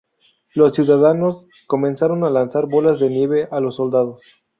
[0.55, 4.23] Los ciudadanos comenzaron a lanzar bolas de nieve a los soldados.